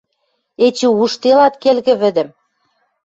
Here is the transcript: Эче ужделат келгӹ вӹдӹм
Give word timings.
Эче 0.65 0.87
ужделат 1.01 1.53
келгӹ 1.63 1.93
вӹдӹм 2.01 2.29